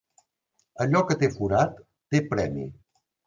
Allò 0.85 1.01
que 1.11 1.17
té 1.23 1.29
forat, 1.35 1.77
té 2.15 2.25
premi. 2.31 2.67